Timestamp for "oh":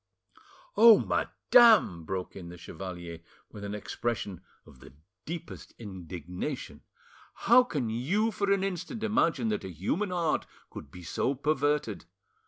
0.75-0.97